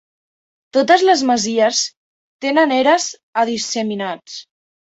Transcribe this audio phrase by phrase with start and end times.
[0.77, 1.83] Totes les masies
[2.47, 3.09] tenen eres
[3.43, 4.43] a disseminats.